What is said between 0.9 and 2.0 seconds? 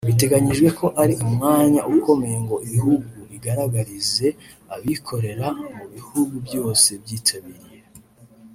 ari umwanya